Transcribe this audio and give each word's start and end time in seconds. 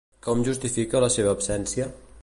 Com 0.27 0.39
justifica 0.47 1.03
la 1.05 1.11
seva 1.17 1.37
absència? 1.39 1.89